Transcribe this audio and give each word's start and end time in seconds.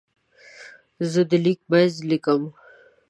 زه 1.11 1.21
د 1.29 1.31
لیک 1.45 1.59
منځ 1.71 1.93
لیکم. 2.09 2.41